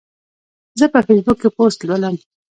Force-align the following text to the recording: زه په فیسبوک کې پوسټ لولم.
زه 0.79 0.85
په 0.93 0.99
فیسبوک 1.07 1.37
کې 1.41 1.49
پوسټ 1.55 1.79
لولم. 1.89 2.15